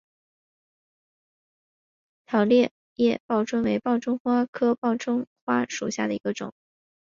[2.25, 6.53] 条裂叶报春为报春花科报春花属下的一个种。